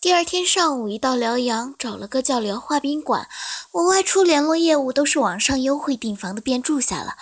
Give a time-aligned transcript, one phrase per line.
[0.00, 3.28] 第二天上午，一到辽阳，找了个叫辽化宾馆。
[3.72, 7.16] 我外出联络业务都是网上优惠订房的，便住下了。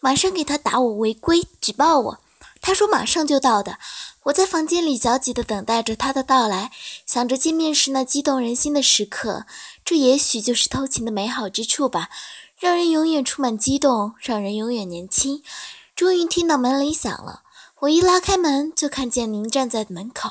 [0.00, 2.18] 马上给他打我违规，举报我。
[2.62, 3.78] 他说马上就到的。
[4.22, 6.72] 我在房间里焦急地等待着他的到来，
[7.04, 9.44] 想着见面时那激动人心的时刻。
[9.84, 12.08] 这也许就是偷情的美好之处吧，
[12.58, 15.42] 让人永远充满激动，让人永远年轻。
[15.94, 17.42] 终于听到门铃响了，
[17.80, 20.30] 我一拉开门，就看见您站在门口，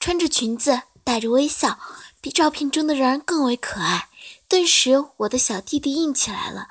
[0.00, 0.82] 穿着裙子。
[1.06, 1.78] 带着微笑，
[2.20, 4.08] 比照片中的人更为可爱。
[4.48, 6.66] 顿时，我的小弟弟硬起来了，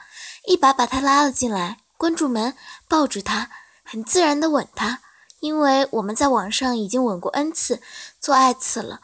[0.45, 2.53] 一把把他拉了进来，关住门，
[2.89, 3.49] 抱住他，
[3.85, 4.99] 很自然地吻他。
[5.39, 7.81] 因为我们在网上已经吻过 n 次，
[8.19, 8.99] 做爱次了，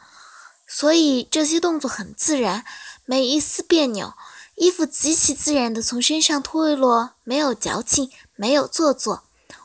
[0.68, 2.66] 所以这些动作很自然，
[3.06, 4.12] 没一丝别扭。
[4.56, 9.22] 衣服极其自然地从身上脱落，没有矫情，没有做作。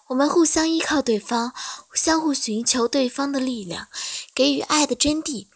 [0.07, 1.51] 我们互相依靠对方，
[1.93, 3.89] 相互寻求对方的力量，
[4.33, 5.47] 给予爱的真谛。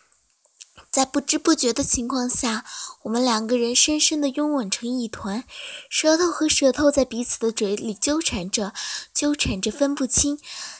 [0.92, 2.66] 在不知不觉的情况下，
[3.04, 5.46] 我们两个人深深的拥吻成一团，
[5.90, 8.74] 舌头和舌头在彼此的嘴里纠缠着，
[9.14, 10.38] 纠缠着分不清。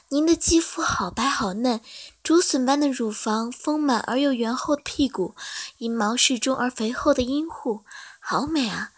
[0.10, 1.80] 您的肌肤好白好嫩，
[2.22, 5.34] 竹笋般的乳房，丰满而又圆厚的屁股，
[5.78, 7.86] 阴毛适中而肥厚的阴户，
[8.20, 8.92] 好美啊！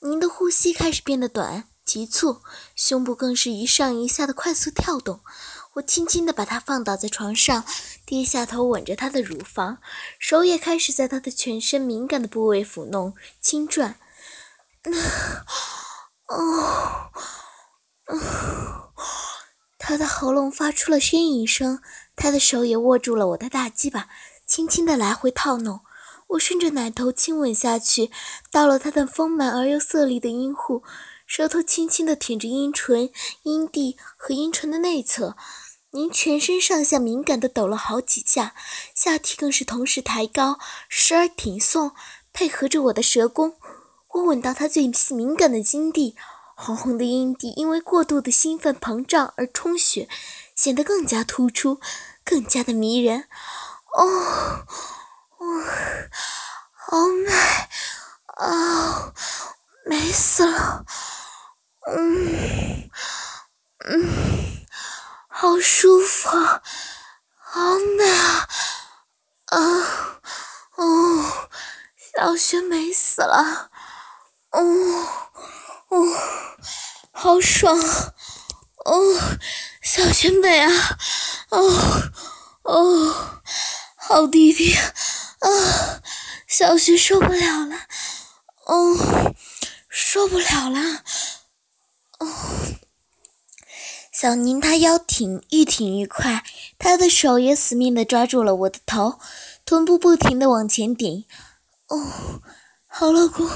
[0.00, 2.38] 您的呼吸开始变得短、急促，
[2.74, 5.20] 胸部更是一上一下的快速跳动。
[5.74, 7.64] 我轻轻地把她放倒在床上，
[8.06, 9.78] 低下头吻着她的乳房，
[10.18, 13.96] 手也开始在她的全身敏感的部位抚弄、轻转。
[16.28, 17.10] 哦，
[19.78, 21.80] 她的喉咙发出了呻吟声，
[22.14, 24.08] 她的手也握住了我的大鸡巴，
[24.46, 25.80] 轻轻地来回套弄。
[26.28, 28.10] 我顺着奶头亲吻下去，
[28.50, 30.82] 到了她的丰满而又色厉的阴户，
[31.26, 33.10] 舌头轻轻地舔着阴唇、
[33.42, 35.36] 阴蒂和阴唇的内侧。
[35.94, 38.52] 您全身上下敏感地抖了好几下，
[38.96, 41.92] 下体更是同时抬高，时而挺送，
[42.32, 43.54] 配合着我的舌弓。
[44.08, 46.16] 我吻到他最敏感的阴蒂，
[46.56, 50.08] 红红的阴蒂因为过度的兴奋膨胀而充血，
[50.56, 51.78] 显得更加突出，
[52.24, 53.28] 更加的迷人。
[53.96, 54.04] 哦，
[55.38, 55.62] 哦，
[56.72, 57.30] 好美，
[58.34, 59.12] 啊，
[59.86, 60.84] 美死了，
[61.86, 62.90] 嗯，
[63.86, 64.23] 嗯。
[65.64, 68.48] 舒服，好美啊！
[69.46, 70.20] 啊，
[70.76, 71.48] 哦，
[71.96, 73.70] 小雪美死了，
[74.50, 74.60] 哦，
[75.88, 76.06] 哦，
[77.12, 77.74] 好爽，
[78.84, 79.38] 哦，
[79.82, 80.98] 小雪美啊，
[81.48, 82.12] 哦，
[82.64, 83.40] 哦，
[83.96, 86.02] 好弟弟，啊，
[86.46, 87.76] 小雪受不了了，
[88.66, 89.34] 哦，
[89.88, 91.02] 受不了了，
[92.18, 92.28] 哦。
[94.24, 96.42] 小宁，他腰挺，愈挺愈快，
[96.78, 99.18] 他的手也死命地抓住了我的头，
[99.66, 101.26] 臀部不停地往前顶。
[101.88, 102.40] 哦，
[102.88, 103.46] 好老公，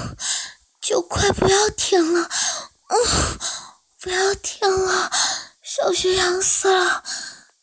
[0.78, 2.28] 就快不要停了，
[2.88, 2.98] 嗯，
[3.98, 5.10] 不要停了，
[5.62, 7.02] 小雪痒死了，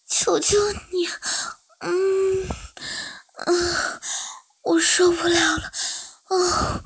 [0.07, 1.07] 求求你，
[1.81, 2.47] 嗯，
[3.45, 4.01] 嗯，
[4.63, 5.71] 我受不了了，
[6.31, 6.83] 嗯，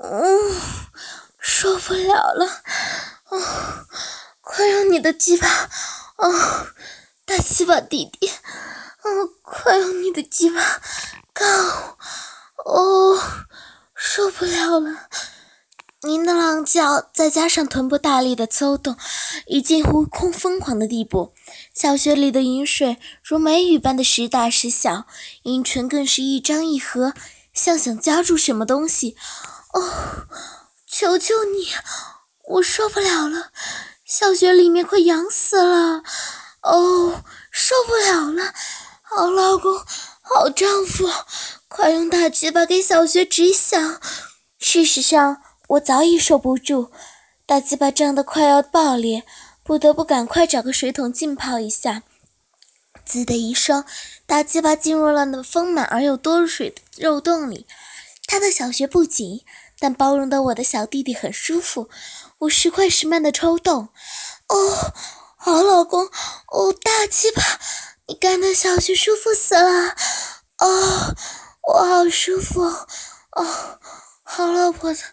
[0.00, 0.60] 嗯，
[1.38, 2.62] 受不了了，
[3.30, 3.40] 嗯。
[4.54, 5.48] 快用你的鸡巴，
[6.16, 6.66] 哦，
[7.24, 10.60] 大鸡巴弟弟，哦，快用你的鸡巴
[11.32, 11.48] 干
[12.66, 13.18] 哦，
[13.94, 15.08] 受不了了！
[16.02, 18.94] 您的狼叫，再加上臀部大力的抽动，
[19.46, 21.32] 已近乎空疯狂的地步。
[21.72, 25.06] 小穴里的饮水如梅雨般的时大时小，
[25.44, 27.14] 阴唇更是一张一合，
[27.54, 29.16] 像想夹住什么东西。
[29.72, 30.26] 哦，
[30.86, 31.68] 求求你，
[32.48, 33.50] 我受不了了！
[34.12, 36.02] 小学里面快痒死了，
[36.60, 38.52] 哦，受不了了！
[39.00, 39.74] 好老公，
[40.20, 41.08] 好丈夫，
[41.66, 43.98] 快用大鸡巴给小学止响！
[44.58, 46.90] 事实上，我早已受不住，
[47.46, 49.24] 大鸡巴胀得快要爆裂，
[49.62, 52.02] 不得不赶快找个水桶浸泡一下。
[53.06, 53.82] 滋的一声，
[54.26, 57.66] 大鸡巴进入了那丰满而又多水的肉洞里。
[58.26, 59.40] 他的小穴不紧，
[59.78, 61.88] 但包容的我的小弟弟很舒服。
[62.42, 63.88] 我时快时慢的抽动，
[64.48, 64.92] 哦，
[65.36, 66.06] 好老公，
[66.48, 67.40] 哦，大鸡巴，
[68.08, 69.94] 你干的小穴舒服死了，
[70.58, 71.14] 哦，
[71.68, 73.78] 我好舒服，哦，
[74.24, 75.04] 好老婆子，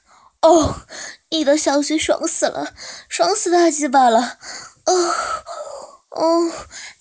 [0.42, 0.82] 哦，
[1.30, 2.74] 你的小穴爽死了，
[3.08, 4.40] 爽死大鸡巴了，
[4.86, 5.16] 哦，
[6.10, 6.52] 哦，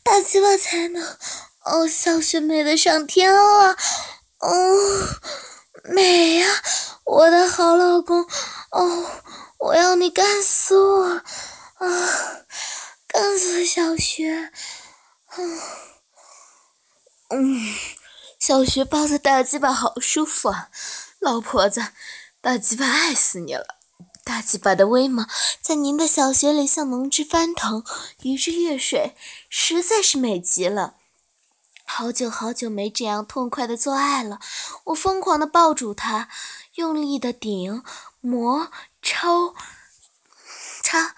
[0.05, 1.03] 大鸡巴才能，
[1.65, 3.75] 哦，小穴美得上天啊，
[4.41, 5.09] 哦，
[5.85, 6.47] 美呀，
[7.07, 8.27] 我的好老公，
[8.73, 9.07] 哦。
[9.59, 11.25] 我要你干死我啊！
[13.09, 14.53] 干死小雪！
[17.31, 17.75] 嗯，
[18.39, 20.71] 小学抱着大鸡巴好舒服啊，
[21.19, 21.89] 老婆子，
[22.41, 23.79] 大鸡巴爱死你了！
[24.25, 25.27] 大鸡巴的威猛
[25.61, 27.83] 在您的小穴里像浓汁翻腾，
[28.23, 29.17] 鱼之跃水，
[29.49, 30.95] 实在是美极了。
[31.85, 34.39] 好久好久没这样痛快的做爱了，
[34.85, 36.29] 我疯狂的抱住他，
[36.75, 37.83] 用力的顶、
[38.21, 38.71] 磨、
[39.11, 39.55] 抽、
[40.83, 41.15] 插，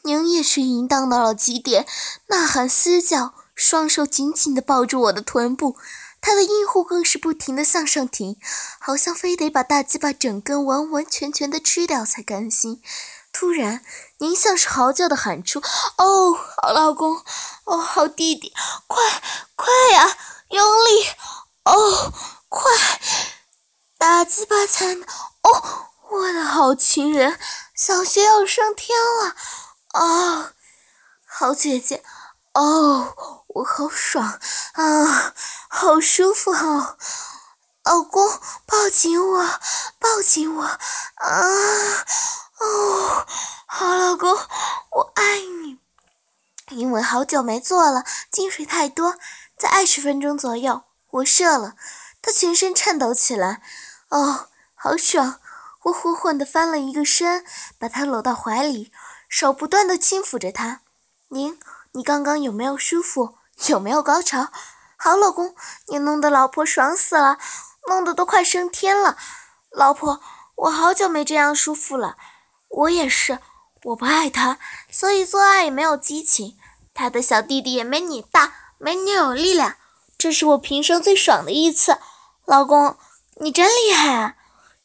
[0.00, 1.86] 您也是淫荡到了极点，
[2.28, 5.76] 呐喊嘶叫，双手紧紧的抱住我的臀部。
[6.22, 8.38] 他的阴户更是不停的向上挺，
[8.80, 12.80] 好像非得把大鸡巴整根完完全全的吃掉才甘心。
[13.30, 13.84] 突然，
[14.16, 15.60] 您像是嚎叫的喊出
[15.98, 17.22] ：“哦，好老公，
[17.64, 18.54] 哦，好弟弟，
[18.86, 18.98] 快
[19.54, 20.16] 快呀，
[20.48, 21.06] 用力，
[21.64, 22.14] 哦，
[22.48, 22.72] 快！
[23.98, 24.86] 大鸡巴才……
[25.42, 27.38] 哦，我的好情人，
[27.74, 29.36] 小学要升天了，
[29.94, 30.52] 哦，
[31.24, 32.02] 好姐姐，
[32.54, 33.14] 哦。”
[33.56, 34.38] 我好爽
[34.74, 35.34] 啊，
[35.70, 36.98] 好舒服哦！
[37.84, 38.28] 老公，
[38.66, 39.48] 抱紧我，
[39.98, 40.78] 抱紧我啊！
[42.58, 43.26] 哦，
[43.64, 44.30] 好老公，
[44.90, 45.78] 我爱你。
[46.68, 49.16] 因为好久没做了，精水太多，
[49.56, 51.76] 在二十分钟左右，我射了。
[52.20, 53.62] 他全身颤抖起来，
[54.10, 55.40] 哦，好爽！
[55.86, 57.44] 我缓缓地翻了一个身，
[57.78, 58.90] 把他搂到怀里，
[59.28, 60.80] 手不断地轻抚着他。
[61.28, 61.58] 您，
[61.92, 63.36] 你刚刚有没有舒服？
[63.68, 64.48] 有没有高潮？
[64.96, 65.54] 好，老公，
[65.86, 67.38] 你弄得老婆爽死了，
[67.88, 69.16] 弄得都快升天了。
[69.70, 70.20] 老婆，
[70.56, 72.16] 我好久没这样舒服了。
[72.68, 73.38] 我也是，
[73.84, 74.58] 我不爱他，
[74.90, 76.58] 所以做爱也没有激情。
[76.94, 79.76] 他的小弟弟也没你大，没你有力量。
[80.18, 81.98] 这是我平生最爽的一次。
[82.44, 82.96] 老公，
[83.36, 84.34] 你真厉害啊！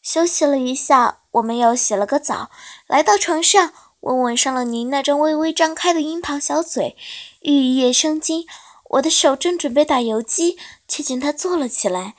[0.01, 2.49] 休息了一下，我们又洗了个澡，
[2.87, 3.73] 来到床上。
[4.01, 6.97] 我吻上了您那张微微张开的樱桃小嘴，
[7.41, 8.47] 欲夜生津。
[8.83, 10.57] 我的手正准备打游击，
[10.87, 12.15] 却见他坐了起来。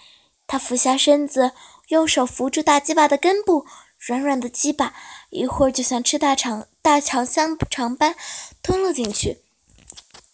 [0.47, 1.51] 他俯下身子，
[1.89, 3.67] 用手扶住大鸡巴的根部，
[3.99, 4.95] 软软的鸡巴，
[5.31, 8.15] 一会儿就像吃大肠大肠香肠般
[8.63, 9.39] 吞了进去。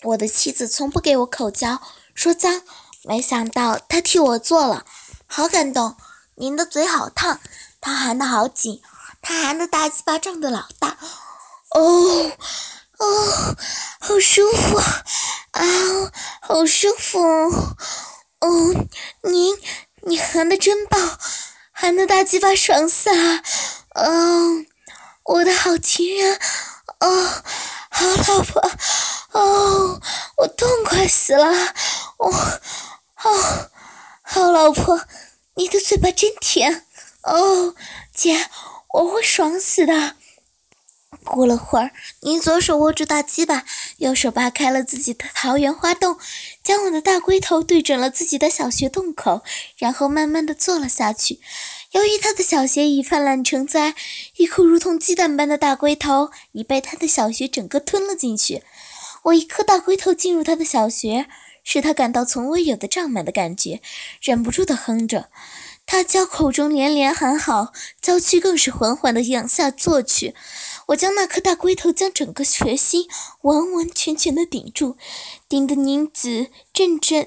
[0.03, 1.81] 我的妻子从不给我口交，
[2.15, 2.61] 说脏，
[3.05, 4.85] 没想到他替我做了，
[5.27, 5.97] 好感动。
[6.41, 7.41] 您的嘴好烫，
[7.81, 8.81] 他含的好紧，
[9.21, 10.97] 他含的大鸡巴胀的老大。
[11.71, 12.33] 哦，
[12.99, 13.57] 哦，
[13.99, 15.03] 好舒服啊！
[15.51, 15.65] 啊，
[16.41, 17.19] 好舒服！
[18.39, 18.87] 哦，
[19.23, 19.59] 您，
[20.03, 21.19] 你含的真棒，
[21.73, 23.43] 含的大鸡巴爽死了！
[23.95, 24.65] 嗯，
[25.25, 26.39] 我的好情人，
[27.01, 27.43] 哦，
[27.91, 28.71] 好老婆，
[29.33, 30.01] 哦，
[30.37, 31.49] 我痛快死了！
[32.19, 32.33] 哦，
[33.25, 33.71] 哦，
[34.23, 35.01] 好老婆，
[35.59, 36.87] 你的嘴巴真甜！
[37.25, 37.75] 哦，
[38.15, 38.47] 姐，
[38.95, 40.15] 我会爽死的。
[41.25, 41.91] 过了会儿，
[42.21, 43.65] 您左手握住大鸡巴，
[43.97, 46.17] 右手扒开了自己的桃源花洞，
[46.63, 49.43] 将我的大龟头对准了自己的小穴洞口，
[49.77, 51.41] 然后慢慢的坐了下去。
[51.91, 53.97] 由于他的小穴已泛滥成灾，
[54.37, 58.63] 一颗如同鸡蛋般的大龟头已被他的小穴整个吞了进去。
[59.25, 61.29] 我一颗大龟头进入他的小穴，
[61.71, 63.83] 使他感到从未有的胀满的感觉，
[64.23, 65.29] 忍不住的哼着。
[65.85, 70.35] 他娇口中连连喊好，娇躯更是缓缓地仰下坐去。
[70.87, 73.07] 我将那颗大龟头将整个穴心
[73.43, 74.97] 完完全全地顶住，
[75.47, 77.27] 顶得宁子阵阵，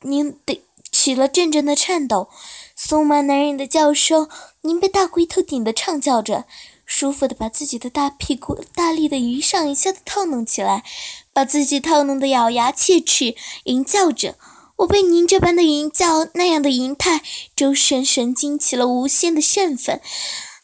[0.00, 2.28] 宁得起了阵阵的颤抖。
[2.74, 4.28] 松满男人的叫声，
[4.62, 6.46] 您被大龟头顶得唱叫着，
[6.86, 10.84] 舒服的把自己的大屁股大力的一上一下的套弄起来，
[11.32, 14.36] 把自己套弄得咬牙切齿，淫叫着。
[14.76, 17.22] 我被您这般的淫叫，那样的淫态，
[17.56, 20.00] 周身神经起了无限的振奋，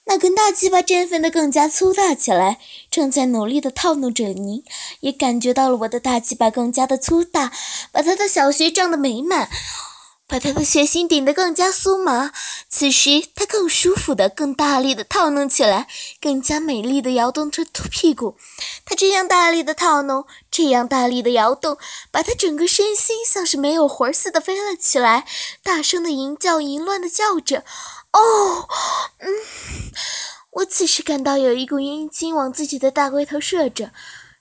[0.04, 2.58] 那根大鸡巴振奋的更加粗大起来，
[2.90, 4.62] 正在努力的套弄着您，
[5.00, 7.52] 也感觉到了我的大鸡巴更加的粗大，
[7.90, 9.48] 把他的小穴胀得美满。
[10.32, 12.32] 把他的血心顶得更加酥麻，
[12.66, 15.86] 此时他更舒服的、更大力的套弄起来，
[16.22, 18.38] 更加美丽的摇动着屁股。
[18.86, 21.76] 他这样大力的套弄，这样大力的摇动，
[22.10, 25.26] 把他整个身心像是没有魂似的飞了起来，
[25.62, 27.64] 大声的淫叫、淫乱的叫着。
[28.12, 28.66] 哦，
[29.18, 29.28] 嗯，
[30.52, 33.90] 我此时感到有一股阴茎往自己的大龟头射着，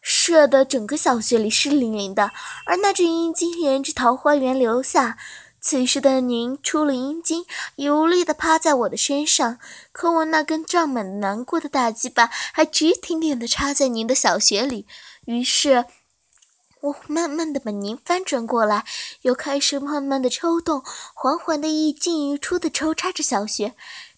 [0.02, 2.32] 射的整个小穴里湿淋淋的，
[2.66, 5.18] 而那只阴茎沿着桃花源流下。
[5.64, 9.60] 此时的您出了阴茎，已无力地趴在我的身上，
[9.92, 14.88] 可我那根胀满难过的大鸡巴还直挺挺地插在您的小穴里。
[15.26, 15.86] 于是，
[16.82, 18.86] 我慢慢地把您翻转过来，
[19.22, 20.82] 又开始慢慢地抽动，
[21.14, 23.76] 缓缓地一进一出地抽插着小穴。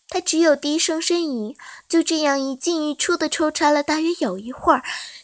[0.08, 1.58] 他只有低声呻吟，
[1.90, 4.82] 就这样一进一出地抽插了大约有一会儿，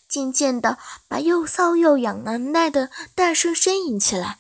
[0.10, 4.38] 渐渐地把又骚又痒难耐的大声呻吟起来。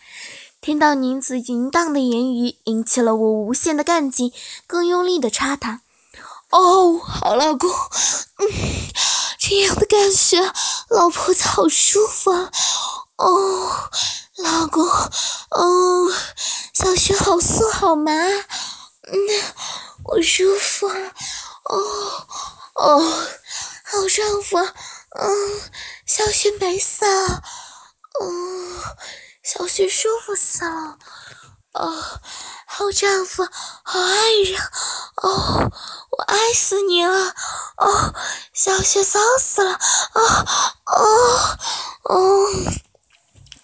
[0.61, 4.33] 听到宁子淫荡的言语，引起了我无限的干劲，
[4.67, 5.81] 更用力的插他。
[6.49, 8.47] 哦，好老公，嗯，
[9.39, 10.37] 这样的感觉，
[10.89, 12.51] 老婆子好舒服啊。
[13.15, 13.89] 哦，
[14.35, 16.11] 老公，哦，
[16.73, 19.17] 小雪好酥好麻，嗯，
[20.03, 20.95] 我舒服啊。
[21.63, 22.27] 哦，
[22.75, 22.99] 哦，
[23.85, 25.61] 好丈夫，嗯，
[26.05, 27.43] 小雪美死了。
[29.51, 30.99] 小雪舒服死了，
[31.73, 32.03] 哦，
[32.67, 33.43] 好丈夫，
[33.81, 34.61] 好爱人，
[35.23, 35.71] 哦，
[36.11, 37.33] 我爱死你了，
[37.77, 38.13] 哦，
[38.53, 39.71] 小雪骚死了，
[40.13, 40.45] 哦，
[40.85, 41.57] 哦，
[42.03, 42.45] 哦，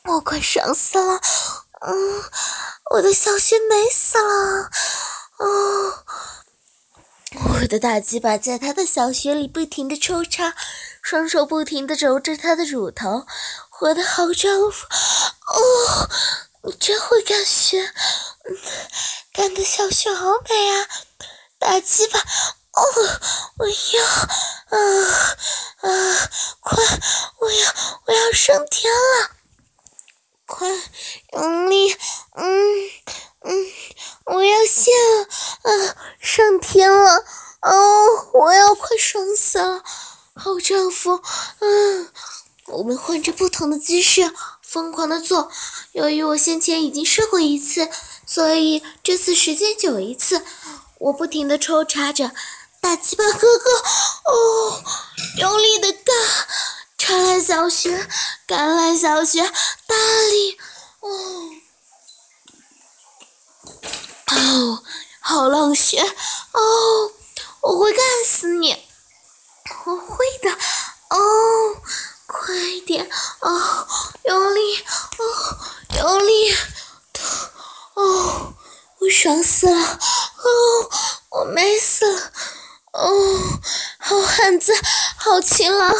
[0.05, 1.21] 我快爽死了，
[1.81, 2.23] 嗯，
[2.89, 4.71] 我的小雪美死了，
[5.37, 6.03] 哦，
[7.53, 10.55] 我的大鸡巴在他的小穴里不停的抽插，
[11.03, 13.27] 双手不停的揉着他的乳头。
[13.81, 16.09] 我的好丈夫，哦，
[16.63, 17.91] 你真会干学，
[19.33, 20.87] 干的小雪好美啊！
[21.59, 22.83] 大鸡巴，哦，
[23.57, 24.79] 我要，啊
[25.81, 26.29] 啊，
[26.61, 26.83] 快，
[27.39, 27.73] 我要，
[28.05, 29.29] 我要升天了，
[30.45, 30.67] 快，
[31.33, 31.93] 用力，
[32.35, 32.89] 嗯
[33.41, 33.65] 嗯，
[34.25, 34.91] 我要下，
[35.63, 37.25] 啊，上天了，
[37.61, 39.83] 哦，我要快爽死了，
[40.33, 41.21] 好丈夫，
[41.59, 42.11] 嗯。
[42.67, 45.51] 我们换着不同的姿势，疯狂的做。
[45.91, 47.89] 由于我先前已经试过一次，
[48.25, 50.43] 所以这次时间久一次。
[50.97, 52.31] 我不停的抽插着，
[52.81, 53.69] 大鸡巴哥哥，
[54.31, 54.83] 哦，
[55.37, 56.15] 用力的干，
[56.97, 58.07] 插来小穴，
[58.47, 59.43] 干来小穴，
[59.85, 59.95] 大
[60.31, 60.57] 力，
[61.01, 61.49] 哦，
[64.31, 64.83] 哦，
[65.19, 67.11] 好浪血，哦，
[67.61, 68.75] 我会干死你，
[69.85, 70.49] 我会的，
[71.09, 71.81] 哦。
[72.41, 72.53] 快
[72.85, 73.09] 点。
[73.39, 73.87] 哦，
[74.25, 74.85] 用力
[75.17, 75.23] 哦，
[75.97, 76.55] 用力，
[77.95, 78.53] 哦，
[78.99, 80.89] 我爽死了哦，
[81.31, 82.31] 我美死了
[82.93, 83.59] 哦，
[83.99, 84.73] 好汉子，
[85.17, 85.93] 好情郎，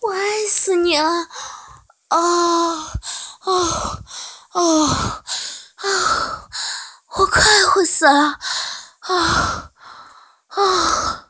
[0.00, 1.28] 我爱死你了。
[2.10, 2.90] 哦
[3.42, 4.02] 哦
[4.52, 4.86] 哦
[5.76, 6.48] 啊，
[7.16, 8.38] 我快活死了。
[9.00, 9.70] 啊
[10.48, 11.24] 啊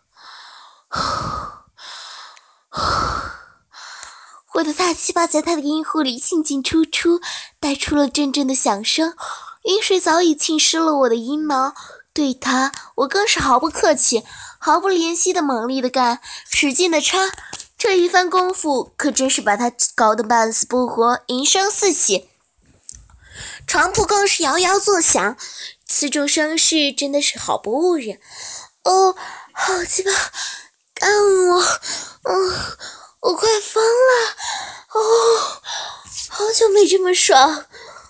[2.70, 3.27] 啊！
[4.58, 7.20] 我的大鸡巴在他的阴户里进进出出，
[7.60, 9.14] 带出了阵阵的响声。
[9.62, 11.74] 阴水早已浸湿了我的阴毛，
[12.12, 14.24] 对他，我更是毫不客气，
[14.58, 17.30] 毫不怜惜的猛力的干，使劲的插。
[17.76, 22.28] 这一番功夫可真是把他搞得半死不活，淫声四起，
[23.64, 25.36] 床铺更是摇摇作响。
[25.86, 28.18] 此种声势真的是好不误人。
[28.82, 29.14] 哦，
[29.52, 30.10] 好鸡巴，
[30.94, 31.62] 干我，
[32.24, 32.76] 嗯。
[33.20, 34.36] 我快疯了！
[34.94, 35.60] 哦，
[36.78, 37.66] 没这么爽！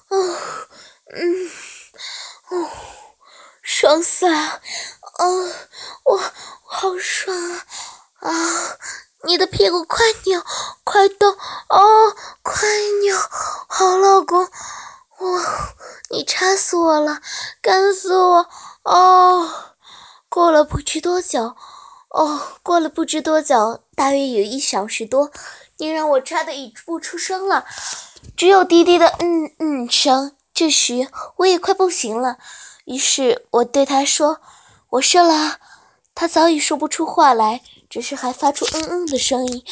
[0.08, 0.36] 哦，
[1.14, 1.50] 嗯，
[2.50, 2.70] 哦，
[3.62, 4.60] 爽死了！
[5.18, 5.52] 哦，
[6.04, 6.20] 我我
[6.66, 7.64] 好爽啊！
[8.20, 8.76] 啊，
[9.24, 10.44] 你的屁股快扭，
[10.84, 11.30] 快动！
[11.70, 12.60] 哦，快
[13.00, 13.16] 扭！
[13.68, 14.46] 好老公，
[15.16, 15.42] 我
[16.10, 17.22] 你插死我了，
[17.62, 18.46] 干死我！
[18.82, 19.74] 哦，
[20.28, 21.56] 过了不知多久。
[22.10, 25.30] 哦，过了不知多久，大约有一小时多，
[25.78, 27.64] 你让我插的已不出声了，
[28.38, 30.36] 只有低低的嗯嗯声。
[30.54, 32.38] 这时我也快不行了，
[32.84, 34.40] 于是我对他说
[34.90, 35.58] ：“我射了。”
[36.14, 39.64] 他早已说不出话来，只是还发出嗯嗯的声音。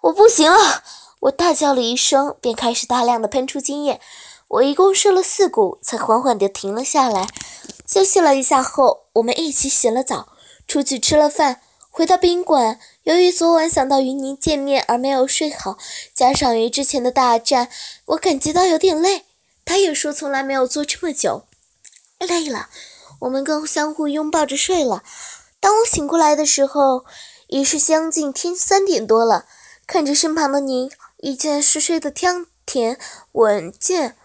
[0.00, 0.82] 我不行了，
[1.20, 4.00] 我大叫了一声，便开始大量的喷出精液。
[4.48, 7.26] 我一共射了四股，才缓缓地停了下来。
[7.86, 10.28] 休息了一下后，我们一起洗了澡，
[10.66, 11.60] 出去吃了饭。
[11.96, 15.78] 回到宾馆，由于昨晚想到与您见面而没有睡好，
[16.14, 17.70] 加上与之前的大战，
[18.04, 19.24] 我感觉到有点累。
[19.64, 21.46] 他也说从来没有坐这么久，
[22.18, 22.68] 累了。
[23.20, 25.02] 我们更相互拥抱着睡了。
[25.58, 27.06] 当我醒过来的时候，
[27.46, 29.46] 已是将近天三点多了。
[29.86, 30.90] 看着身旁的您，
[31.22, 32.98] 依旧是睡得香甜
[33.32, 34.18] 稳健。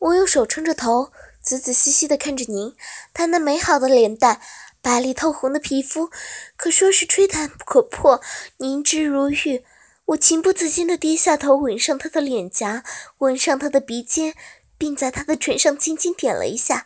[0.00, 2.74] 我用手撑着头，仔仔细细地看着您，
[3.14, 4.40] 他那美好的脸蛋。
[4.82, 6.10] 白里透红的皮肤，
[6.56, 8.20] 可说是吹弹可破，
[8.58, 9.64] 凝脂如玉。
[10.06, 12.82] 我情不自禁地低下头，吻上他的脸颊，
[13.18, 14.34] 吻上他的鼻尖，
[14.76, 16.84] 并在他的唇上轻轻点了一下。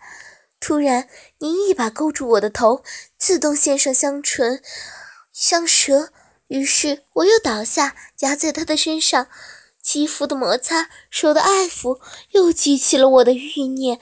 [0.61, 2.85] 突然，您一把勾住我的头，
[3.19, 4.63] 自动献上香唇、
[5.33, 6.11] 香舌。
[6.49, 9.27] 于是我又倒下，压在他的身上，
[9.83, 11.99] 肌肤的摩擦，手的爱抚，
[12.33, 13.99] 又激起了我的欲念。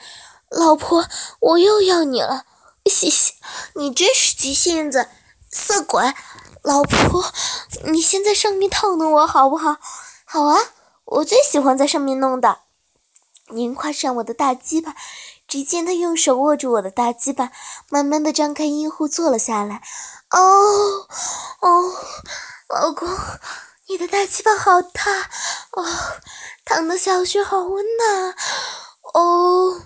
[0.49, 1.07] 老婆，
[1.39, 2.45] 我又要你了。
[2.89, 3.33] 嘻嘻，
[3.73, 5.09] 你真是急性子，
[5.51, 6.13] 色鬼！
[6.61, 7.33] 老婆，
[7.85, 9.77] 你先在上面套弄我好不好？
[10.25, 10.59] 好啊，
[11.05, 12.59] 我最喜欢在上面弄的。
[13.49, 14.95] 您跨上我的大鸡巴。
[15.47, 17.51] 只见他用手握住我的大鸡巴，
[17.89, 19.83] 慢慢的张开阴户坐了下来。
[20.31, 21.07] 哦
[21.61, 21.93] 哦，
[22.67, 23.07] 老公，
[23.87, 25.29] 你的大鸡巴好大
[25.73, 25.85] 哦，
[26.65, 28.35] 烫的小穴好温暖
[29.13, 29.81] 哦，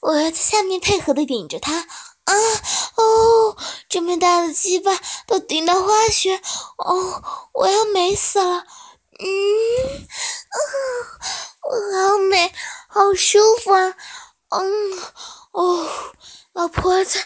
[0.00, 1.86] 我要在下面配合的顶着他。
[2.28, 2.34] 啊
[2.96, 3.56] 哦，
[3.88, 4.92] 这么大的鸡巴
[5.26, 6.36] 都顶到花穴
[6.76, 7.22] 哦，
[7.54, 8.64] 我要美死了。
[9.20, 9.26] 嗯，
[11.64, 12.52] 嗯，好美，
[12.88, 13.94] 好舒服啊。
[14.50, 14.62] 嗯，
[15.52, 15.88] 哦，
[16.52, 17.18] 老婆子，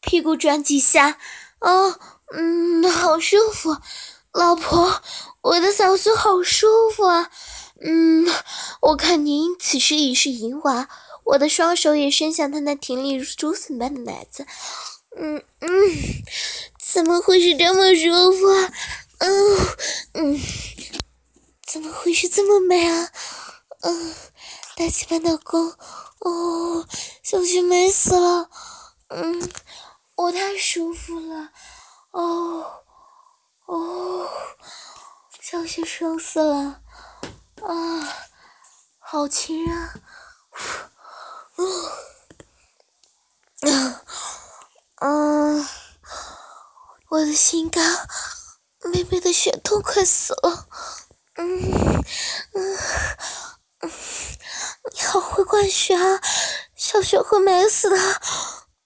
[0.00, 1.18] 屁股转几下，
[1.60, 1.98] 哦，
[2.32, 3.76] 嗯，好舒服，
[4.32, 5.02] 老婆，
[5.42, 7.30] 我的小穴好舒服啊，
[7.80, 8.26] 嗯，
[8.80, 10.88] 我看您此时已是淫娃，
[11.26, 14.46] 我的双手也伸向他那挺立如竹笋般的奶子，
[15.16, 15.68] 嗯嗯，
[16.78, 18.72] 怎么会是这么舒服啊？
[19.18, 19.58] 嗯
[20.14, 20.40] 嗯，
[21.66, 23.10] 怎么会是这么美啊？
[23.80, 24.14] 嗯，
[24.76, 25.74] 大鸡巴老公。
[26.20, 26.86] 哦，
[27.22, 28.48] 小雪美死了，
[29.08, 29.48] 嗯，
[30.16, 31.50] 我太舒服了，
[32.10, 32.82] 哦
[33.66, 34.28] 哦，
[35.40, 36.80] 小雪爽死了，
[37.62, 38.16] 啊，
[38.98, 39.88] 好亲人，
[41.58, 41.90] 嗯
[45.00, 45.66] 嗯，
[47.08, 48.08] 我的心肝，
[48.92, 50.66] 妹妹的血都快死了，
[51.36, 52.04] 嗯
[52.52, 52.76] 嗯
[53.80, 53.90] 嗯。
[54.92, 56.20] 你好会灌血啊，
[56.74, 57.96] 小雪会美死的。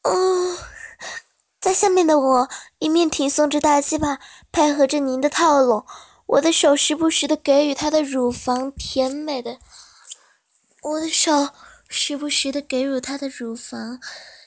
[0.03, 0.59] 嗯，
[1.61, 2.49] 在下面的我
[2.79, 4.19] 一面挺送着大鸡巴，
[4.51, 5.85] 配合着您的套路，
[6.27, 9.59] 我的手时不时的给予她的乳房甜美的，
[10.83, 11.51] 我的手
[11.91, 14.01] 时不时的给予她的乳房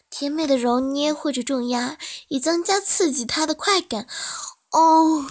[0.10, 1.98] 甜美的揉捏或者重压，
[2.30, 4.08] 以增加刺激她的快感。
[4.72, 5.28] 哦，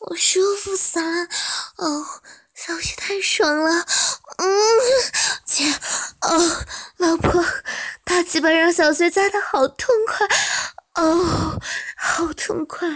[0.00, 1.28] 我舒服死了。
[1.76, 2.06] 哦。
[2.52, 3.86] 小雪太爽了，
[4.36, 4.46] 嗯，
[5.46, 5.64] 姐，
[6.20, 6.66] 哦，
[6.98, 7.42] 老婆，
[8.04, 10.28] 大鸡巴让小雪扎的好痛快，
[11.02, 11.58] 哦，
[11.96, 12.86] 好痛快，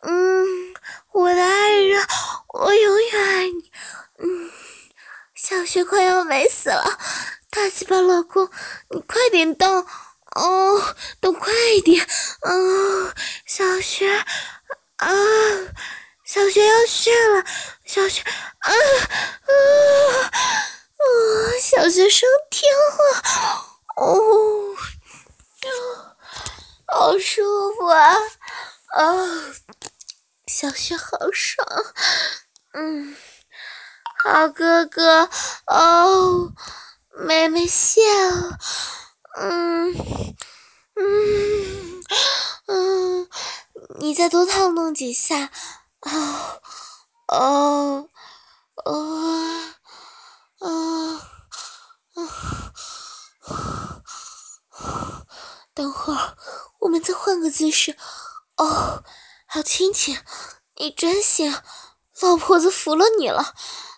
[0.00, 0.74] 嗯，
[1.12, 2.02] 我的爱人，
[2.54, 3.70] 我永远爱你，
[4.20, 4.50] 嗯，
[5.46, 6.98] 小雪快要美死了，
[7.50, 8.48] 大鸡巴老公，
[8.88, 9.86] 你快点动，
[10.36, 12.02] 哦，动快一点，
[12.40, 14.24] 嗯，小雪，
[14.96, 15.10] 啊。
[16.24, 17.44] 小雪要血了，
[17.84, 19.52] 小雪，啊啊
[20.24, 20.32] 啊！
[21.60, 23.22] 小雪升天了，
[23.96, 24.74] 哦，
[26.86, 28.14] 好舒服啊，
[28.94, 29.04] 啊，
[30.46, 31.66] 小雪好爽，
[32.72, 33.14] 嗯，
[34.26, 35.28] 好哥哥，
[35.66, 36.50] 哦，
[37.26, 38.00] 妹妹笑，
[39.36, 39.92] 嗯
[40.96, 42.02] 嗯
[42.66, 43.28] 嗯，
[43.98, 45.50] 你再多套弄几下。
[46.00, 46.62] 哦，
[47.26, 48.08] 哦，
[48.86, 51.20] 哦，
[52.14, 52.22] 啊，
[54.70, 55.26] 啊，
[55.74, 56.34] 等会儿
[56.78, 57.94] 我们再换个姿势。
[58.56, 59.04] 哦，
[59.44, 60.18] 好亲亲，
[60.76, 61.60] 你真行，
[62.22, 63.54] 老婆子服了你了，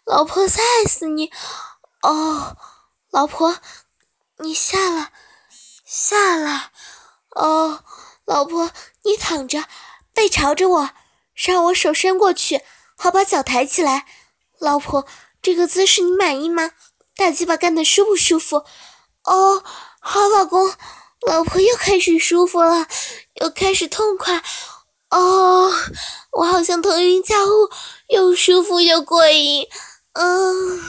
[0.06, 1.32] 老婆再爱死你。
[2.02, 2.56] 哦，
[3.10, 3.58] 老婆，
[4.38, 5.12] 你下来，
[5.84, 6.70] 下来。
[7.30, 7.82] 哦，
[8.24, 8.70] 老婆，
[9.02, 9.64] 你躺着，
[10.14, 10.90] 背朝着我。
[11.34, 12.62] 让我手伸过去，
[12.96, 14.06] 好把脚抬起来。
[14.60, 15.06] 老婆，
[15.42, 16.70] 这个姿势你满意吗？
[17.16, 18.64] 大鸡巴干的舒不舒服？
[19.24, 19.64] 哦，
[20.00, 20.72] 好，老公，
[21.26, 22.86] 老婆又开始舒服了，
[23.40, 24.42] 又开始痛快。
[25.10, 25.72] 哦，
[26.30, 27.68] 我好像腾云驾雾，
[28.08, 29.66] 又舒服又过瘾。
[30.18, 30.80] 嗯，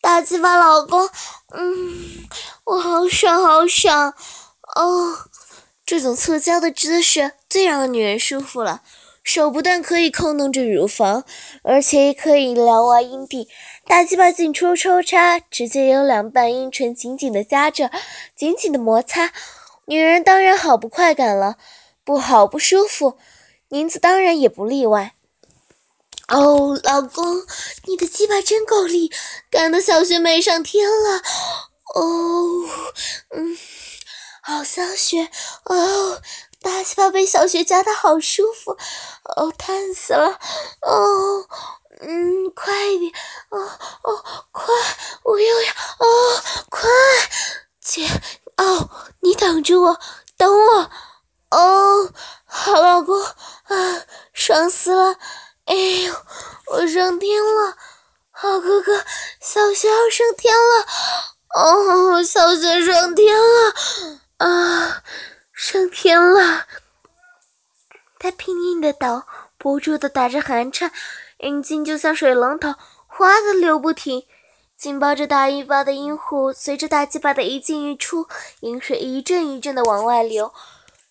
[0.00, 1.08] 大鸡巴老公，
[1.52, 2.24] 嗯，
[2.64, 4.14] 我好爽好爽。
[4.74, 5.18] 哦，
[5.84, 8.82] 这种侧交的姿势最让女人舒服了。
[9.22, 11.24] 手不但可以扣弄着乳房，
[11.62, 13.48] 而且也可以撩挖阴蒂。
[13.86, 17.90] 大鸡巴进出抽插，直接有两瓣阴唇紧紧的夹着，
[18.36, 19.32] 紧紧的摩擦，
[19.86, 21.56] 女人当然好不快感了，
[22.04, 23.16] 不好不舒服。
[23.68, 25.13] 宁子当然也不例外。
[26.28, 27.42] 哦，老公，
[27.86, 29.12] 你的鸡巴真够力，
[29.50, 31.22] 干得小雪美上天了。
[31.94, 32.68] 哦，
[33.30, 33.56] 嗯，
[34.42, 35.30] 好小雪，
[35.64, 36.20] 哦。
[36.62, 38.70] 大鸡巴被小雪夹的好舒服，
[39.36, 40.38] 哦，烫死了，
[40.80, 41.46] 哦，
[42.00, 43.12] 嗯，快一点，
[43.50, 43.60] 哦
[44.02, 44.74] 哦，快，
[45.24, 46.88] 我又要，哦，快，
[47.82, 48.08] 姐，
[48.56, 48.88] 哦，
[49.20, 50.00] 你等着我，
[50.38, 50.90] 等我，
[51.50, 52.10] 哦，
[52.46, 55.18] 好老公，啊，爽死了，
[55.64, 56.14] 哎呦，
[56.72, 57.76] 我上天了，
[58.30, 59.04] 好哥哥，
[59.40, 60.86] 小雪要上天了，
[61.54, 63.74] 哦，小雪上天了，
[64.38, 65.02] 啊。
[65.56, 66.66] 上天了，
[68.18, 69.22] 他拼命的抖，
[69.56, 70.90] 不住的打着寒颤，
[71.38, 72.74] 眼睛就像水龙头，
[73.06, 74.24] 哗的流不停。
[74.76, 78.26] 紧抱着大姨巴的阴户，随着大鸡巴的一进一出，
[78.60, 80.52] 阴水一阵一阵的往外流，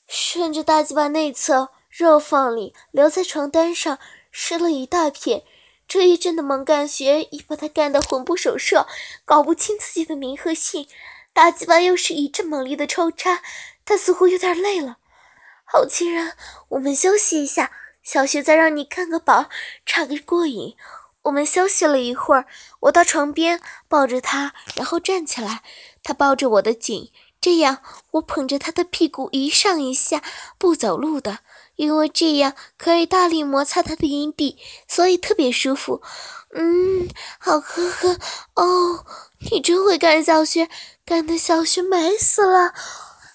[0.08, 3.98] 顺着大鸡巴内侧肉缝里留在床单上，
[4.34, 5.43] 湿了一大片。
[5.88, 8.88] 这一阵的猛干学已把他干得魂不守舍，
[9.24, 10.88] 搞不清自己的名和姓。
[11.34, 13.41] 大鸡巴又是一阵猛烈的抽插，
[13.86, 14.98] 他似乎有点累了。
[15.65, 16.34] 好亲人，
[16.69, 19.50] 我们休息一下，小雪再让你看个饱，
[19.86, 20.76] 插个过瘾。
[21.24, 22.46] 我们休息了一会儿，
[22.82, 25.63] 我到床边抱着他，然后站起来，
[26.02, 27.12] 他抱着我的颈，
[27.43, 27.79] 这样
[28.12, 30.23] 我捧着他的屁股一上一下，
[30.58, 31.39] 不走路的。
[31.75, 36.01] 因为这样可以大力摩擦他的阴蒂，所以特别舒服。
[36.56, 38.17] 嗯，好呵呵
[38.53, 39.06] 哦，
[39.51, 40.69] 你真会干，小雪，
[41.03, 42.73] 干的小雪美死了。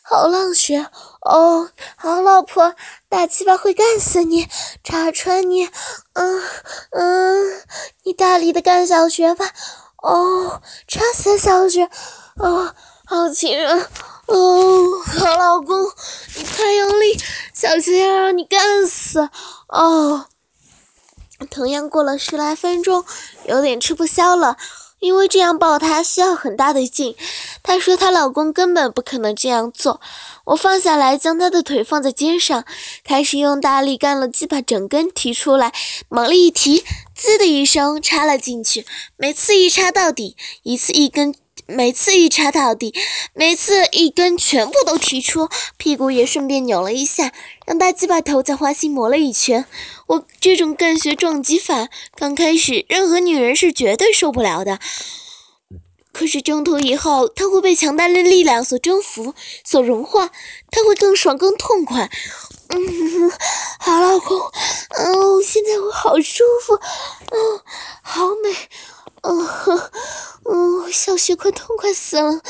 [0.03, 0.87] 好浪雪
[1.21, 2.75] 哦，好老婆，
[3.11, 4.49] 大鸡巴会干死你，
[4.83, 5.69] 插穿你。
[6.15, 6.43] 嗯
[6.93, 7.63] 嗯，
[8.05, 9.45] 你大力的干小雪吧。
[10.03, 11.91] 哦，插死小雪。
[12.37, 12.73] 哦，
[13.11, 13.89] 好亲人。
[14.27, 15.91] 哦，好老公，
[16.37, 17.19] 你太用力，
[17.55, 19.31] 小心要让你干死
[19.69, 20.27] 哦。
[21.49, 23.03] 同样过了十来分钟，
[23.47, 24.59] 有点吃不消了，
[24.99, 27.17] 因为这样抱他需要很大的劲。
[27.63, 30.03] 她说她老公根本不可能这样做。
[30.45, 32.67] 我放下来，将她的腿放在肩上，
[33.03, 35.73] 开始用大力干了鸡巴，整根提出来，
[36.11, 38.85] 猛力一提，滋的一声插了进去，
[39.17, 41.35] 每次一插到底，一次一根。
[41.71, 42.95] 每次一插到底，
[43.35, 47.31] 每次一根全部都提出，屁股也顺便扭了一下，
[47.67, 49.67] 让大鸡巴头在花心磨了一圈。
[50.07, 54.79] 我这种干学撞击法，刚开始任何女人是绝对受不了的。
[56.11, 60.31] 可是中途以后，她会被强大的力量所征服、所融化，
[60.71, 62.11] 她会更爽、更痛快。
[62.71, 63.31] 嗯，
[63.79, 66.75] 好老公，哦，现在我好舒服，
[67.31, 67.61] 嗯，
[68.03, 68.51] 好美。
[69.29, 69.91] 哦，
[70.45, 72.41] 哦，小雪快痛快死了，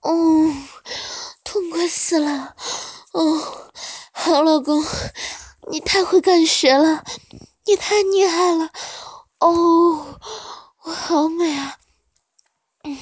[0.00, 0.54] 哦，
[1.44, 2.54] 痛快死了，
[3.12, 3.70] 哦，
[4.12, 4.82] 好老公，
[5.70, 7.04] 你太会干学了，
[7.66, 8.70] 你太厉害了，
[9.40, 10.18] 哦，
[10.84, 11.76] 我好美啊，
[12.84, 12.96] 嗯，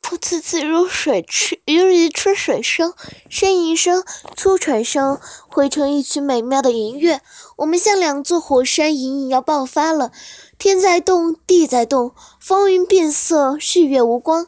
[0.00, 2.94] 噗呲呲如水吃，如鱼吃水声，
[3.30, 4.02] 呻吟声、
[4.34, 7.20] 粗喘声汇成一曲美妙的音乐，
[7.58, 10.10] 我们像两座火山，隐隐要爆发了。
[10.58, 14.46] 天在动，地在动，风云变色，日月无光，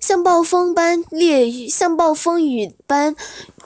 [0.00, 3.14] 像暴风般烈雨，像暴风雨般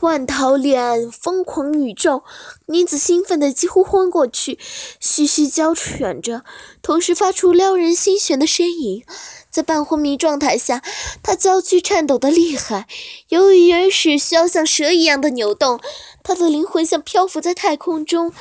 [0.01, 2.23] 万桃恋岸，疯狂宇宙。
[2.67, 4.59] 妮子兴奋的几乎昏过去，
[5.01, 6.45] 嘘嘘娇喘着，
[6.83, 9.03] 同时发出撩人心弦的呻吟。
[9.51, 10.83] 在半昏迷状态下，
[11.23, 12.87] 他娇躯颤抖得厉害，
[13.29, 15.81] 由于原始需要像蛇一样的扭动，
[16.23, 18.33] 他的灵魂像漂浮在太空中。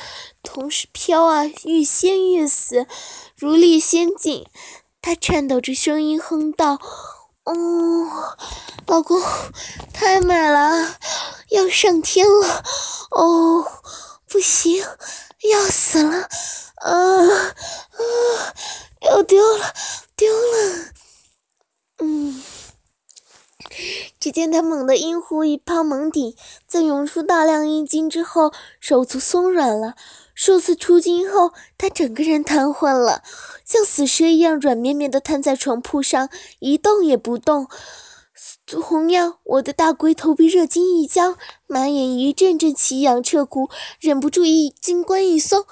[0.42, 2.86] 同时飘啊，欲仙欲死，
[3.36, 4.46] 如历仙境。
[5.02, 6.78] 他颤抖着声音哼道
[7.44, 8.36] ：“哦，
[8.86, 9.20] 老公，
[9.92, 10.96] 太美了，
[11.50, 12.62] 要上天了。
[13.10, 13.66] 哦，
[14.28, 14.84] 不行，
[15.50, 16.28] 要死了。
[16.76, 18.54] 啊啊，
[19.02, 19.74] 要丢了，
[20.20, 20.92] 丢了。
[21.98, 22.42] 嗯。”
[24.20, 26.34] 只见他猛地阴壶一抛猛顶，
[26.66, 29.94] 在涌出大量阴精之后，手足松软了。
[30.34, 33.22] 数次出精后，他整个人瘫痪了，
[33.64, 36.28] 像死蛇一样软绵绵地瘫在床铺上，
[36.58, 37.68] 一动也不动。
[38.66, 45.64] 同样，我的大龟头被热精一僵，满眼一阵阵奇痒彻骨，忍不住一精关一松，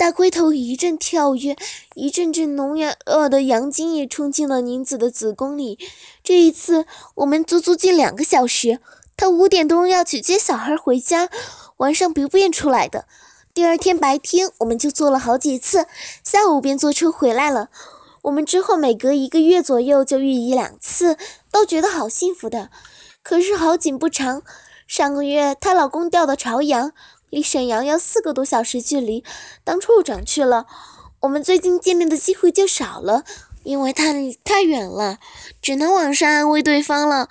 [0.00, 1.58] 大龟头一阵跳跃，
[1.94, 5.78] 一阵阵浓热的阳精也冲进了宁子的子宫里。
[6.24, 6.86] 这一次，
[7.16, 8.80] 我们足足近两个小时。
[9.14, 11.28] 他五点钟要去接小孩回家，
[11.76, 13.04] 晚上不便出来的。
[13.52, 15.84] 第二天白天，我们就做了好几次，
[16.24, 17.68] 下午便坐车回来了。
[18.22, 21.18] 我们之后每隔一个月左右就遇一两次，
[21.52, 22.70] 都觉得好幸福的。
[23.22, 24.42] 可是好景不长，
[24.86, 26.92] 上个月她老公调到朝阳，
[27.30, 29.24] 离沈阳要四个多小时距离，
[29.64, 30.66] 当处长去了。
[31.20, 33.24] 我们最近见面的机会就少了，
[33.62, 34.12] 因为太
[34.44, 35.18] 太远了，
[35.62, 37.30] 只能网上安慰对方了。